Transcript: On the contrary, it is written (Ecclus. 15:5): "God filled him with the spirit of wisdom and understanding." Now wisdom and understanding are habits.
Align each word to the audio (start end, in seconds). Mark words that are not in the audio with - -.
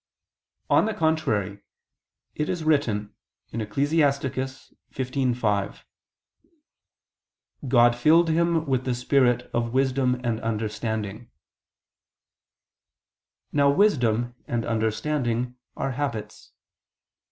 On 0.67 0.85
the 0.87 0.95
contrary, 0.95 1.59
it 2.33 2.49
is 2.49 2.63
written 2.63 3.13
(Ecclus. 3.53 3.93
15:5): 4.91 5.83
"God 7.67 7.95
filled 7.95 8.29
him 8.31 8.65
with 8.65 8.85
the 8.85 8.95
spirit 8.95 9.43
of 9.53 9.73
wisdom 9.73 10.19
and 10.23 10.41
understanding." 10.41 11.29
Now 13.51 13.69
wisdom 13.69 14.33
and 14.47 14.65
understanding 14.65 15.57
are 15.77 15.91
habits. 15.91 16.51